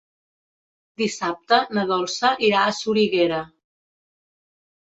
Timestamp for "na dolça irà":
1.79-2.65